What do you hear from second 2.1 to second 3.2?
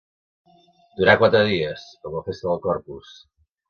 la festa del Corpus.